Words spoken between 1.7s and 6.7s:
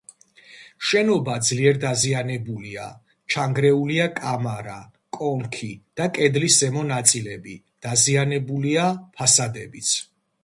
დაზიანებულია: ჩანგრეულია კამარა, კონქი და კედლის